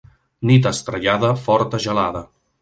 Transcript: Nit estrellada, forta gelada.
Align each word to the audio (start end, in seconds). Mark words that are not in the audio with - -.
Nit 0.49 0.69
estrellada, 0.69 1.29
forta 1.43 1.81
gelada. 1.85 2.25